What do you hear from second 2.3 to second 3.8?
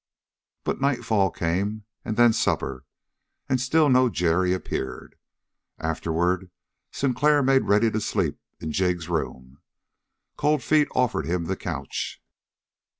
supper, and